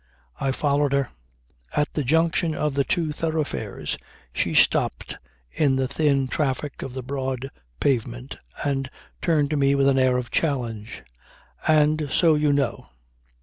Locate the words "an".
9.87-9.99